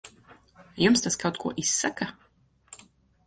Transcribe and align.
Jums 0.83 1.03
tas 1.05 1.17
kaut 1.23 1.37
ko 1.43 1.51
izsaka? 1.63 2.07